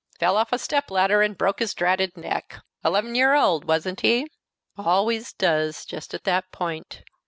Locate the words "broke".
1.37-1.59